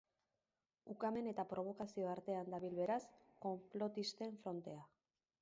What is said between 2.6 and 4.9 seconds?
beraz konplotisten frontea.